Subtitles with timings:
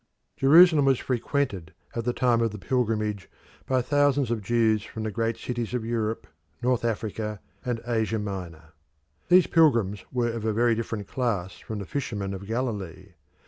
[0.35, 3.29] Jerusalem was frequented at the time of the pilgrimage
[3.67, 6.25] by thousands of Jews from the great cities of Europe,
[6.63, 8.73] North Africa, and Asia Minor.
[9.29, 13.09] These pilgrims were of a very different class from the fishermen of Galilee.